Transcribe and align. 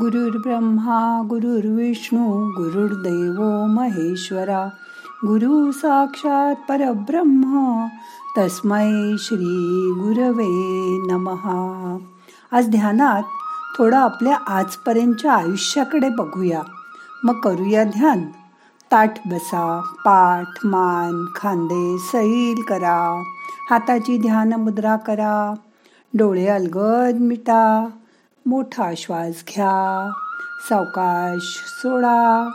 गुरुर्ब्रह्मा 0.00 1.22
गुरुर्विष्णू 1.30 2.46
गुरुर्देव 2.50 3.66
महेश्वरा 3.66 4.66
गुरु 5.26 5.72
साक्षात 5.72 6.54
परब्रह्म 6.68 7.84
तस्मै 8.38 9.16
श्री 9.18 9.92
गुरवे 9.96 10.98
नमहा 11.12 11.98
आज 12.52 12.68
ध्यानात 12.68 13.22
थोडं 13.78 13.96
आपल्या 13.96 14.36
आजपर्यंतच्या 14.36 15.32
आयुष्याकडे 15.32 16.08
बघूया. 16.08 16.62
मग 17.24 17.40
करूया 17.40 17.84
ध्यान. 17.84 18.20
ताठ 18.92 19.28
बसा 19.28 19.80
पाठ 19.80 20.66
मान 20.66 21.24
खांदे 21.36 21.98
सैल 21.98 22.62
करा. 22.68 23.22
हाताची 23.70 24.18
ध्यान 24.18 24.52
मुद्रा 24.52 24.96
करा. 24.96 25.54
डोळे 26.14 26.46
अलगद 26.46 27.20
मिटा. 27.20 27.88
मोठा 28.46 28.90
श्वास 28.96 29.44
घ्या. 29.48 30.10
सावकाश 30.68 31.62
सोडा. 31.66 32.50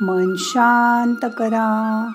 मन 0.00 0.34
शांत 0.38 1.30
करा. 1.38 2.12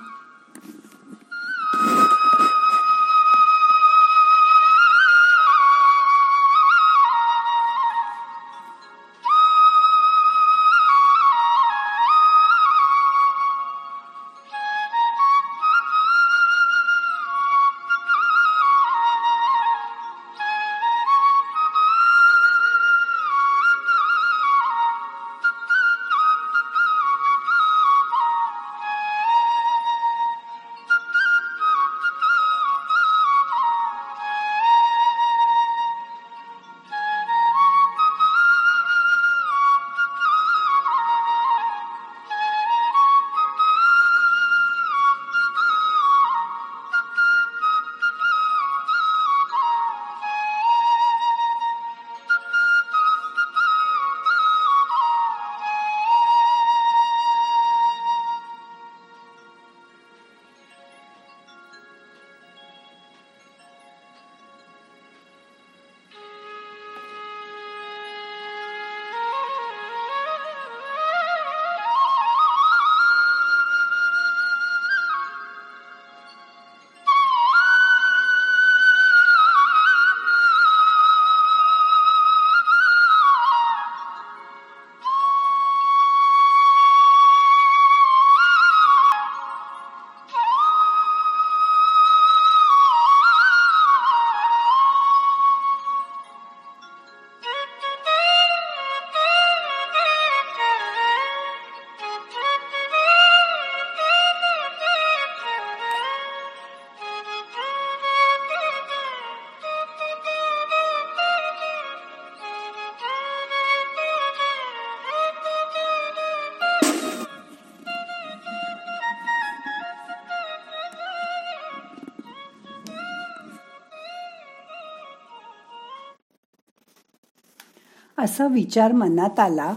असा 128.26 128.48
विचार 128.48 128.92
मनात 128.92 129.40
आला 129.40 129.76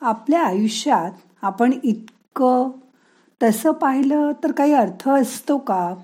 आपल्या 0.00 0.42
आयुष्यात 0.44 1.12
आपण 1.42 1.72
इतकं 1.82 2.70
तसं 3.42 3.72
पाहिलं 3.72 4.32
तर 4.44 4.52
काही 4.52 4.72
अर्थ 4.72 5.08
असतो 5.08 5.58
का? 5.58 5.94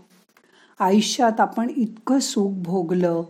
आयुष्यात 0.79 1.41
आपण 1.41 1.71
इतकं 1.77 2.19
सुख 2.19 2.51
भोगलं 2.63 3.23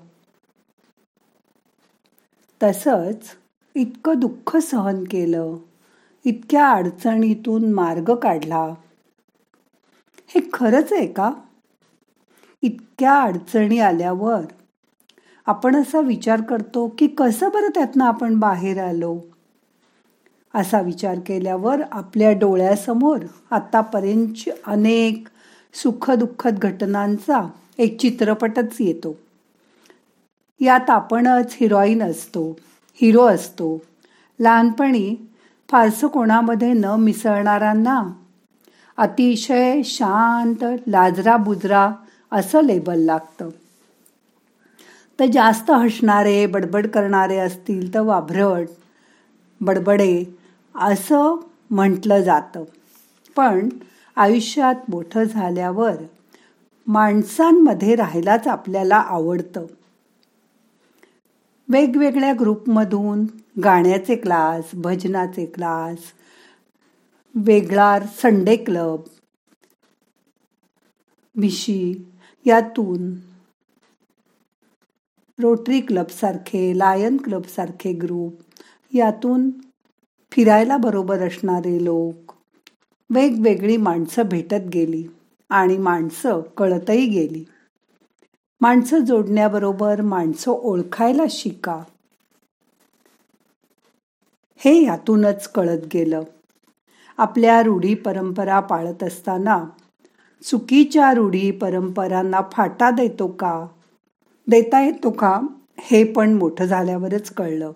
तसंच 2.62 3.31
इतकं 3.75 4.19
दुःख 4.19 4.56
सहन 4.56 5.04
केलं 5.04 5.56
इतक्या 6.25 6.71
अडचणीतून 6.71 7.72
मार्ग 7.72 8.15
काढला. 8.15 8.65
हे 10.28 10.41
खरंच 10.53 10.92
आहे 10.92 11.06
का? 11.06 11.31
इतक्या 12.62 13.21
अडचणी 13.22 13.78
आल्यावर 13.78 14.41
आपण 15.50 15.76
असा 15.76 16.00
विचार 16.00 16.40
करतो 16.40 16.94
की 16.98 17.06
कसं 17.06 17.48
बरं 17.48 17.68
त्यातनं 17.74 18.04
आपण 18.04 18.38
बाहेर 18.38 18.82
आलो? 18.82 19.18
असा 20.54 20.80
विचार 20.80 21.18
केल्यावर 21.26 21.82
आपल्या 21.92 22.32
डोळ्यासमोर 22.32 23.18
आतापर्यंत 23.50 24.48
अनेक 24.66 25.28
सुखदुःखद 25.74 26.58
घटनांचा 26.58 27.48
एक 27.78 28.00
चित्रपटच 28.00 28.76
येतो. 28.80 29.16
यात 30.60 30.90
आपणच 30.90 31.56
हिरोईन 31.60 32.02
असतो 32.02 32.56
हिरो 32.94 33.24
असतो. 33.24 33.82
लहानपणी 34.40 35.16
फारसं 35.70 36.06
कोणामध्ये 36.06 36.72
न 36.72 36.84
मिसळणाऱ्यांना 36.84 38.02
अतिशय 38.96 39.82
शांत 39.84 40.64
लाजरा 40.86 41.36
बुजरा 41.36 41.90
असं 42.32 42.62
लेबल 42.62 42.98
लागतं. 42.98 43.48
तर 45.20 45.26
जास्त 45.26 45.70
हसणारे 45.70 46.47
बडबड 46.47 46.86
करणारे 46.86 47.36
असतील 47.36 47.94
तर 47.94 48.00
वाभरट 48.00 48.69
बडबडे 49.60 50.25
असं 50.75 51.36
म्हटलं 51.70 52.20
जातं. 52.20 52.64
पण 53.36 53.69
आयुष्यात 54.16 54.75
मोठं 54.88 55.25
झाल्यावर 55.25 55.94
माणसांमध्ये 56.86 57.97
राहायलाच 57.97 58.48
आपल्याला 58.48 58.97
आवडतं. 58.97 59.66
वेगवेगळ्या 61.69 62.32
ग्रुपमधून 62.41 63.26
गाण्याचे 63.64 64.16
क्लास 64.16 64.70
भजनाचे 64.75 65.47
क्लास 65.47 65.98
वेगळा 67.34 68.00
संडे 68.22 68.56
क्लब 68.56 69.00
मिशी 71.34 72.10
यातून 72.47 73.29
रोटरी 75.40 75.80
क्लबसारखे 75.80 76.78
लायन 76.78 77.16
क्लबसारखे 77.16 77.92
ग्रुप. 77.92 78.34
यातून 78.94 79.50
फिरायला 80.32 80.76
बरोबर 80.76 81.26
असणारे 81.26 81.84
लोक. 81.84 82.32
वेगवेगळी 83.10 83.76
माणसं 83.76 84.22
भेटत 84.22 84.68
गेली 84.74 85.04
आणि 85.48 85.78
माणसं 85.78 86.41
कळतही 86.56 87.06
गेली. 87.06 87.44
माणसं 88.60 88.98
जोडण्याबरोबर 88.98 90.00
माणसं 90.00 90.50
ओळखायला 90.50 91.22
शिका. 91.30 91.82
हे 94.56 94.84
यातूनच 94.84 95.48
कळत 95.48 95.80
गेलं. 95.94 96.22
आपल्या 97.18 97.62
रूढी 97.62 97.94
परंपरा 97.94 98.60
पाळत 98.60 99.03
असताना 99.03 99.65
चुकीच्या 100.42 101.12
रूढी 101.12 101.50
परंपरांना 101.50 102.41
फाटा 102.53 102.91
देतो 102.91 103.26
का? 103.26 103.66
देता 104.50 104.80
येतो 104.80 105.10
का? 105.10 105.41
हे 105.78 106.04
पण 106.04 106.32
मोठं 106.32 106.64
झाल्यावरच 106.64 107.30
कळलं. 107.30 107.72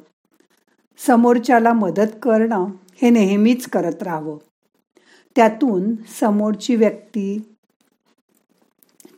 समोरच्याला 1.06 1.72
मदत 1.72 2.16
करणं 2.22 2.66
हे 3.02 3.10
नेहमीच 3.10 3.66
करत 3.66 4.02
राहावं. 4.02 4.38
त्यातून 5.36 5.94
समोरची 6.20 6.76
व्यक्ती 6.76 7.56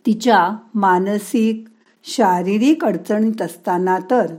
तिच्या 0.07 0.57
मानसिक 0.75 1.65
शारीरिक 2.05 2.85
अडचणीत 2.85 3.43
असताना 3.43 3.99
तर 4.11 4.35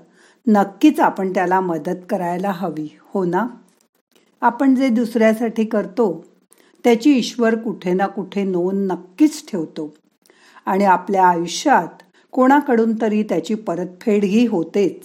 नक्कीच 0.48 1.00
आपण 1.00 1.34
त्याला 1.34 1.60
मदत 1.60 2.06
करायला 2.10 2.52
हवी 2.52 2.98
हो 3.02 3.26
ना? 3.26 3.48
आपण 4.42 4.76
जे 4.76 4.90
दुसऱ्यासाठी 4.90 5.66
करतो 5.66 6.26
त्याची 6.84 7.12
ईश्वर 7.18 7.56
कुठे 7.56 7.94
ना 7.94 8.08
कुठे 8.08 8.44
नोंद 8.44 8.92
नक्कीच 8.92 9.52
ठेवतो. 9.52 9.94
आणि 10.66 10.84
आपल्या 10.84 11.28
आयुष्यात 11.28 12.04
कोणाकडून 12.32 13.02
तरी 13.02 13.24
त्याची 13.24 13.56
परतफेडही 13.56 14.46
होतेच. 14.46 15.04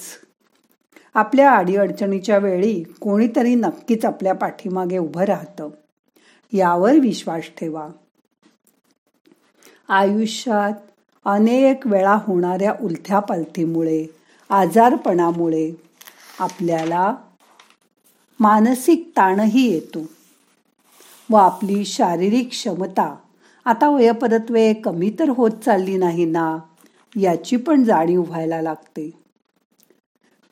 आपल्या 1.14 1.52
अडीअडचणीच्या 1.52 2.38
वेळी 2.38 2.82
कोणीतरी 2.82 3.54
नक्कीच 3.54 4.04
आपल्या 4.04 4.34
पाठीमागे 4.34 4.98
उभं 4.98 5.24
राहतं. 5.24 5.68
यावर 6.52 6.92
विश्वास 6.92 7.42
ठेवा. 7.60 7.88
आयुष्यात 9.88 10.72
अनेक 11.24 11.86
वेळा 11.86 12.14
होणाऱ्या 12.14 12.74
उलथ्या 12.80 13.18
पालथीमुळे 13.18 14.06
आजारपणामुळे 14.48 15.72
आपल्याला 16.38 17.14
मानसिक 18.40 19.10
ताणही 19.16 19.70
येतो 19.70 20.06
व 21.30 21.36
आपली 21.36 21.84
शारीरिक 21.84 22.48
क्षमता 22.48 23.16
आता 23.64 23.88
वयपरत्वे 23.88 24.74
कमी 24.74 25.12
तर 25.18 25.28
होत 25.28 25.50
चालली 25.50 25.96
नाही 25.96 26.24
ना? 26.24 26.58
याची 27.16 27.56
पण 27.56 27.84
जाणीव 27.84 28.22
व्हायला 28.22 28.62
लागते. 28.62 29.10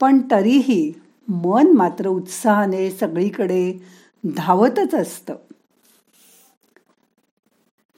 पण 0.01 0.21
तरीही 0.31 0.93
मन 1.29 1.67
मात्र 1.67 2.07
उत्साहाने 2.07 2.91
सगळीकडे 2.91 3.73
धावतच 4.25 4.95
असतं. 4.95 5.35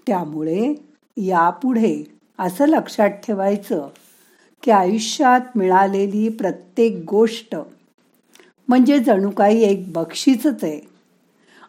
त्यामुळे 0.06 0.74
यापुढे 1.16 2.04
असं 2.38 2.66
लक्षात 2.66 3.10
ठेवायचं 3.10 3.88
की 4.62 4.70
आयुष्यात 4.70 5.40
मिळालेली 5.56 6.28
प्रत्येक 6.28 7.04
गोष्ट 7.08 7.56
म्हणजे 8.68 8.98
जणू 8.98 9.30
काही 9.30 9.62
एक 9.62 9.92
बक्षीसच 9.92 10.64
आहे 10.64 10.80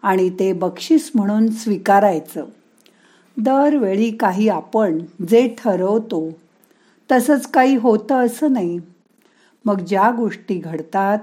आणि 0.02 0.30
ते 0.30 0.54
बक्षीस 0.54 1.12
म्हणून 1.16 1.48
स्वीकारायचं. 1.52 2.46
दरवेळी 3.38 4.12
काही 4.12 4.50
आपण 4.50 5.00
जे 5.30 5.56
ठरवतो 5.58 6.30
तसंच 7.12 7.48
काही 7.48 7.76
होतं 7.76 8.26
असं 8.26 8.54
नाही. 8.54 8.80
मग 9.66 9.80
ज्या 9.80 10.12
गोष्टी 10.12 10.58
घडतात 10.58 11.20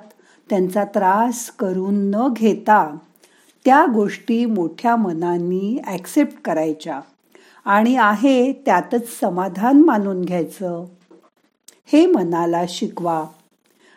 त्यांचा 0.50 0.84
त्रास 0.84 1.50
करून 1.50 1.94
न 2.10 2.28
घेता 2.32 2.96
त्या 3.64 3.86
गोष्टी 3.94 4.44
मोठ्या 4.46 4.96
मनांनी 4.96 5.78
ॲक्सेप्ट 5.86 6.42
करायच्या 6.44 7.00
आणि 7.64 7.96
आहे 7.96 8.52
त्यातच 8.52 9.20
समाधान 9.20 9.82
मानून 9.82 10.22
घ्यायचं. 10.22 10.84
हे 11.92 12.06
मनाला 12.06 12.64
शिकवा 12.68 13.24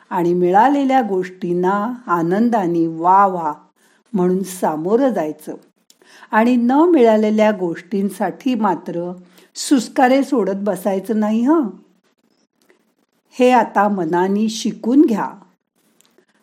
आणि 0.09 0.33
मिळालेल्या 0.33 1.01
गोष्टींना 1.01 1.93
आनंदाने 2.07 2.87
वा 2.87 3.25
वा 3.27 3.53
म्हणून 4.13 4.43
सामोरं 4.43 5.09
जायचं. 5.09 5.55
आणि 6.31 6.55
न 6.55 6.71
मिळालेल्या 6.71 7.51
गोष्टींसाठी 7.51 8.55
मात्र 8.55 9.11
सुस्कारे 9.55 10.23
सोडत 10.23 10.55
बसायचं 10.55 11.19
नाही 11.19 11.41
हं? 11.41 11.69
हे 13.31 13.51
आता 13.51 13.87
मनानी 13.89 14.49
शिकून 14.49 15.01
घ्या. 15.01 15.33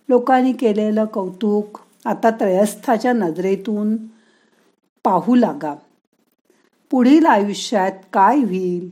लोकांनी 0.09 0.53
केलेलं 0.53 1.05
कौतुक 1.05 1.79
आता 2.05 2.31
त्रयस्थाच्या 2.31 3.13
नजरेतून 3.13 3.97
पाहू 5.05 5.35
लागा. 5.35 5.75
पुढील 6.91 7.27
आयुष्यात 7.27 7.93
काय 8.13 8.39
होईल 8.39 8.91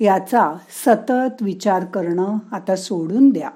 याचा 0.00 0.56
सतत 0.86 1.42
विचार 1.42 1.84
करणं 1.84 2.38
आता 2.52 2.76
सोडून 2.76 3.30
द्या. 3.30 3.50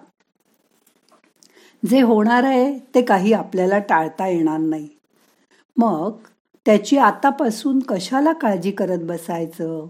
जे 1.91 2.01
होणार 2.01 2.43
आहे 2.43 2.79
ते 2.79 3.03
काही 3.03 3.33
आपल्याला 3.33 3.79
टाळता 3.79 4.27
येणार 4.27 4.59
नाही. 4.59 4.89
मग 5.77 6.13
त्याची 6.67 6.99
आतापासून 6.99 7.79
कशाला 7.79 8.33
काळजी 8.33 8.71
करत 8.71 8.99
बसायचं? 9.03 9.87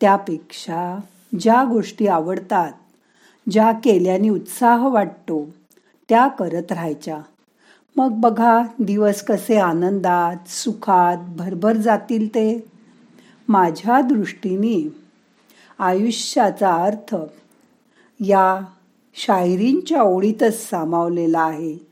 त्यापेक्षा 0.00 0.98
ज्या 1.40 1.64
गोष्टी 1.64 2.06
आवडतात 2.06 2.72
ज्या 3.50 3.72
केल्याने 3.72 4.28
उत्साह 4.28 4.88
वाटतो 4.88 5.48
त्या 6.08 6.28
करत 6.28 6.72
राहायच्या. 6.72 7.18
मग 7.96 8.12
बघा 8.12 8.62
दिवस 8.78 9.22
कसे 9.22 9.56
आनंदात 9.56 10.48
सुखात 10.48 11.16
भरभर 11.16 11.76
जातील 11.76 12.28
ते. 12.28 12.68
माझ्या 13.48 14.00
दृष्टीने 14.00 14.96
आयुष्याचा 15.78 16.74
अर्थ 16.74 17.16
या 18.20 18.60
शायरींच्या 19.14 20.02
ओळीतच 20.02 20.70
सामावलेला 20.70 21.40
आहे. 21.40 21.85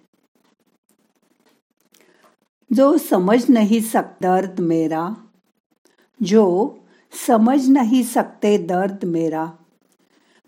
जो 2.74 2.98
समझ 2.98 3.50
नहीं 3.50 3.82
सकता 3.82 4.18
दर्द 4.20 4.60
मेरा, 4.60 5.16
जो 6.22 6.78
समझ 7.26 7.68
नहीं 7.68 8.02
सकते 8.02 8.58
दर्द 8.58 9.04
मेरा, 9.04 9.58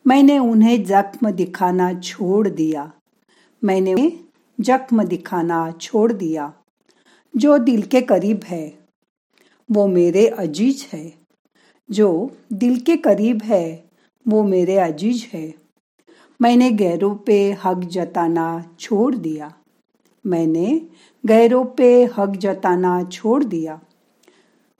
मैंने 0.06 0.38
उन्हें 0.38 0.84
जख्म 0.84 1.30
दिखाना 1.30 2.00
छोड़ 2.00 2.48
दिया, 2.48 2.92
मैंने 3.64 4.18
जख्म 4.60 5.04
दिखाना 5.04 5.70
छोड़ 5.70 6.12
दिया, 6.12 6.52
जो 7.36 7.58
दिल 7.58 7.82
के 7.82 8.00
करीब 8.00 8.40
है, 8.44 8.78
वो 9.70 9.86
मेरे 9.86 10.28
अज़ीज़ 10.28 10.86
है, 10.92 11.14
जो 11.90 12.36
दिल 12.52 12.80
के 12.80 12.96
करीब 12.96 13.42
है, 13.42 13.84
वो 14.28 14.42
मेरे 14.42 14.76
अज़ीज़ 14.76 15.26
है, 15.36 15.54
मैंने 16.42 16.70
गैरों 16.70 17.14
पे 17.14 17.52
हक 17.52 17.78
जताना 17.78 18.74
छोड़ 18.80 19.14
दिया। 19.14 19.55
मैंने 20.26 20.88
गैरों 21.26 21.64
पे 21.64 22.04
हक 22.04 22.30
जताना 22.30 23.04
छोड़ 23.04 23.44
दिया। 23.44 23.80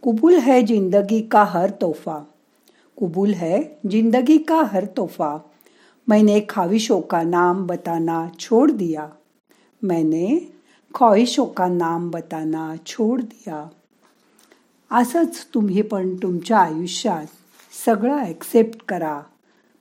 कबूल 0.05 0.35
है 0.35 0.63
जिंदगी 0.63 1.21
का 1.21 1.45
हर 1.45 1.71
तोहफा। 1.71 2.19
कबूल 3.03 3.35
है 3.35 3.79
जिंदगी 3.87 4.39
का 4.39 4.61
हर 4.63 4.85
तोहफा। 4.85 5.53
मैंने 6.09 6.41
ख्वाहिशों 6.41 7.01
का 7.01 7.23
नाम 7.23 7.67
बताना 7.67 8.31
छोड़ 8.41 8.71
दिया। 8.71 9.11
मैंने 9.85 10.49
ख्वाहिशों 10.95 11.47
का 11.47 11.69
नाम 11.69 12.11
बताना 12.11 12.77
छोड़ 12.87 13.21
दिया। 13.23 13.69
असंच 14.91 15.47
तुम्ही 15.55 15.83
पण 15.83 16.17
तुमच्या 16.17 16.59
आयुष्यात 16.59 17.27
सगळं 17.87 18.19
ॲक्सेप्ट 18.19 18.83
करा 18.89 19.21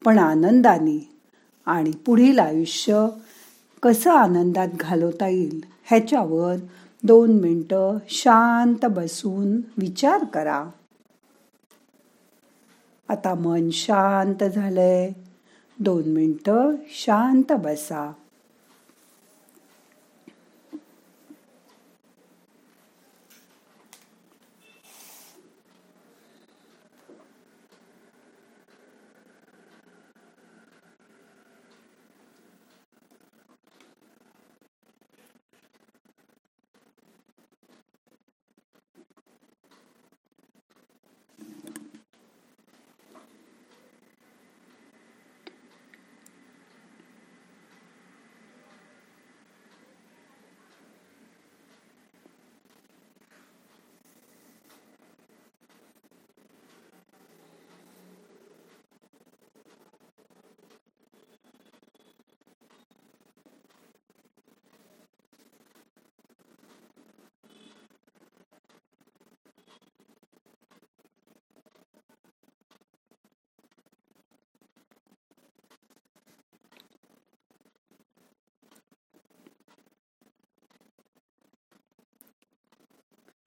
पण 0.06 0.20
आनंदाने 0.20 1.10
आणि 1.66 1.92
पुढील 2.06 2.40
आयुष्य 2.40 3.08
कसं 3.86 4.12
आनंदात 4.12 4.68
घालवता 4.80 5.28
येईल 5.28 5.64
ह्याच्यावर 5.84 6.56
दोन 7.04 7.32
मिनटं 7.32 7.98
शांत 8.10 8.86
बसून 8.86 9.58
विचार 9.78 10.24
करा. 10.24 10.66
आता 13.10 13.36
मन 13.36 13.70
शांत 13.70 14.44
झालंय. 14.44 15.12
दोन 15.80 16.04
मिनटं 16.08 16.72
शांत 16.90 17.52
बसा. 17.52 18.14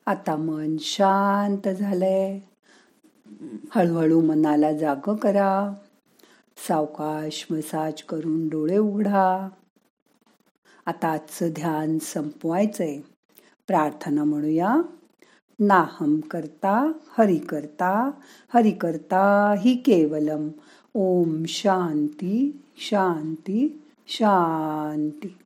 आता 0.08 0.36
मन 0.36 0.76
शांत 0.80 1.68
झालंय. 1.68 2.38
हळूहळू 3.70 4.20
मनाला 4.20 4.72
जाग 4.72 5.14
करा. 5.14 5.74
सावकाश 6.68 7.46
मसाज 7.50 8.02
करून 8.02 8.48
डोळे 8.48 8.78
उघडा. 8.78 9.48
आता 10.86 11.08
आजचं 11.08 11.48
ध्यान 11.50 11.98
संपवायचंय. 11.98 13.00
प्रार्थना 13.66 14.24
म्हणूया. 14.24 14.76
नाहम 15.58 16.20
करता 16.20 16.92
हरि 17.18 17.36
करता 17.36 18.10
हरि 18.54 18.70
करता 18.70 19.54
हि 19.58 19.74
केवलम. 19.74 20.48
ओम 20.94 21.44
शांती 21.48 22.62
शांती 22.76 23.82
शांती. 24.08 25.36